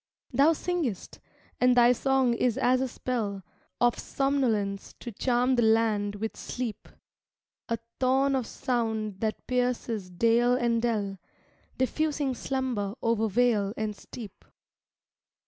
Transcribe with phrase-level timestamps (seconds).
[0.33, 1.19] Thou singest,
[1.59, 3.43] and thy song is as a spell
[3.79, 6.89] Of somnolence to charm the land with sleep;
[7.69, 11.19] A thorn of sound that pierces dale and dell,
[11.77, 14.43] Diffusing slumber over vale and steep.